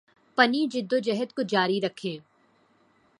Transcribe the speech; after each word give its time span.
پنی 0.37 0.65
جدوجہد 0.67 1.33
کو 1.33 1.41
جاری 1.41 1.79
رکھیں 1.81 2.17